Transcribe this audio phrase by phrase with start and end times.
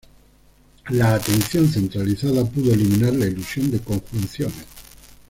[0.89, 4.65] La atención centralizada pudo eliminar la ilusión de conjunciones.